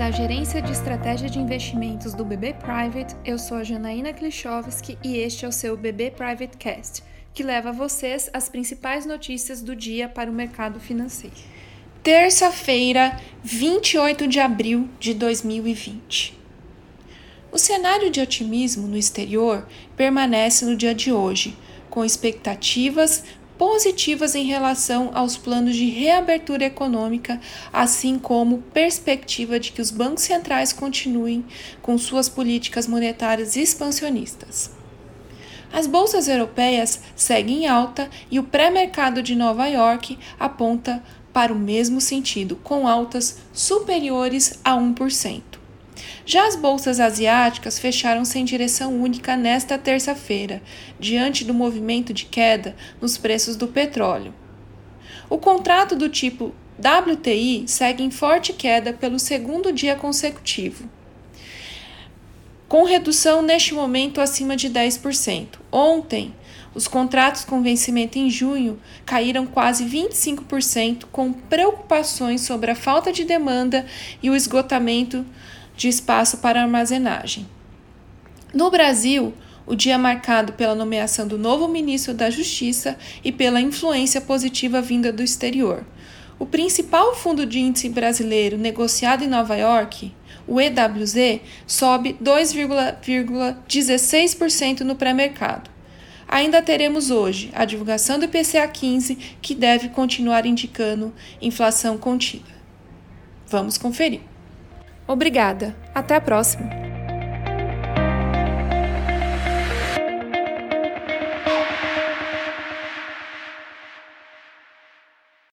[0.00, 5.18] Da Gerência de Estratégia de Investimentos do BB Private, eu sou a Janaína Klichowski e
[5.18, 7.02] este é o seu BB Private Cast,
[7.34, 11.36] que leva a vocês as principais notícias do dia para o mercado financeiro.
[12.02, 16.34] Terça-feira, 28 de abril de 2020.
[17.52, 21.54] O cenário de otimismo no exterior permanece no dia de hoje,
[21.90, 23.22] com expectativas
[23.60, 27.38] positivas em relação aos planos de reabertura econômica,
[27.70, 31.44] assim como perspectiva de que os bancos centrais continuem
[31.82, 34.70] com suas políticas monetárias expansionistas.
[35.70, 41.58] As bolsas europeias seguem em alta e o pré-mercado de Nova York aponta para o
[41.58, 45.49] mesmo sentido, com altas superiores a 1%.
[46.32, 50.62] Já as bolsas asiáticas fecharam sem direção única nesta terça-feira,
[50.96, 54.32] diante do movimento de queda nos preços do petróleo.
[55.28, 60.88] O contrato do tipo WTI segue em forte queda pelo segundo dia consecutivo,
[62.68, 65.58] com redução neste momento acima de 10%.
[65.72, 66.32] Ontem,
[66.72, 73.24] os contratos com vencimento em junho caíram quase 25%, com preocupações sobre a falta de
[73.24, 73.84] demanda
[74.22, 75.26] e o esgotamento
[75.80, 77.48] de espaço para armazenagem.
[78.52, 79.32] No Brasil,
[79.66, 85.10] o dia marcado pela nomeação do novo ministro da Justiça e pela influência positiva vinda
[85.10, 85.86] do exterior.
[86.38, 90.12] O principal fundo de índice brasileiro negociado em Nova York,
[90.46, 95.70] o EWZ, sobe 2,16% no pré-mercado.
[96.28, 102.60] Ainda teremos hoje a divulgação do IPCA 15, que deve continuar indicando inflação contida.
[103.46, 104.28] Vamos conferir.
[105.10, 105.74] Obrigada.
[105.92, 106.79] Até a próxima.